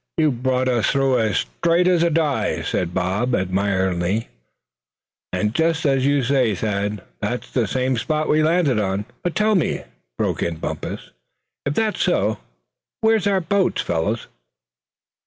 "You 0.17 0.31
brought 0.31 0.67
us 0.67 0.87
through 0.89 1.19
as 1.19 1.45
straight 1.61 1.87
as 1.87 2.01
a 2.01 2.09
die," 2.09 2.63
said 2.63 2.91
Bob, 2.91 3.35
admiringly; 3.35 4.29
"and 5.31 5.53
just 5.53 5.85
as 5.85 6.07
you 6.07 6.23
say, 6.23 6.55
Thad, 6.55 7.03
that's 7.21 7.51
the 7.51 7.67
same 7.67 7.95
spot 7.97 8.27
we 8.27 8.41
landed 8.41 8.79
on." 8.79 9.05
"But 9.21 9.35
tell 9.35 9.53
me," 9.53 9.83
broke 10.17 10.41
in 10.41 10.55
Bumpus, 10.55 11.11
"if 11.67 11.75
that's 11.75 12.01
so, 12.01 12.39
where's 13.01 13.27
our 13.27 13.41
boat, 13.41 13.77
fellows?" 13.79 14.25